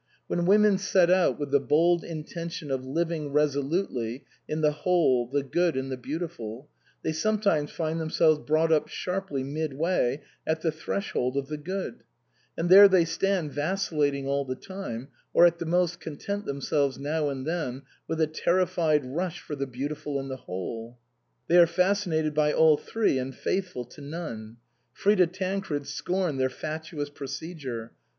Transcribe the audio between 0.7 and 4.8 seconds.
set out with the bold intention of living reso lutely in the